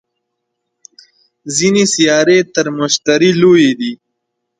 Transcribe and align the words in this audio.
ځینې 1.55 1.83
سیارې 1.93 2.37
تر 2.55 2.65
مشتري 2.77 3.31
لویې 3.41 3.71
دي 3.79 3.93